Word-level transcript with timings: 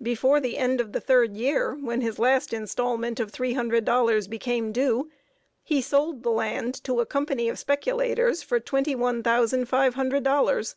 Before 0.00 0.38
the 0.38 0.56
end 0.56 0.80
of 0.80 0.92
the 0.92 1.00
third 1.00 1.36
year, 1.36 1.74
when 1.74 2.00
his 2.00 2.20
last 2.20 2.52
installment 2.52 3.18
of 3.18 3.32
three 3.32 3.54
hundred 3.54 3.84
dollars 3.84 4.28
became 4.28 4.70
due, 4.70 5.10
he 5.64 5.82
sold 5.82 6.22
the 6.22 6.30
land 6.30 6.76
to 6.84 7.00
a 7.00 7.06
company 7.06 7.48
of 7.48 7.58
speculators 7.58 8.40
for 8.40 8.60
twenty 8.60 8.94
one 8.94 9.20
thousand 9.24 9.68
five 9.68 9.94
hundred 9.96 10.22
dollars. 10.22 10.76